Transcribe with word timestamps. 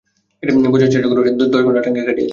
বোঝার 0.73 0.89
চেষ্টা 0.93 1.07
করো, 1.09 1.19
ওর 1.19 1.27
সাথে 1.27 1.51
দশ 1.53 1.61
ঘন্টা 1.65 1.81
ট্রাঙ্কে 1.83 2.03
কাটিয়েছি। 2.07 2.29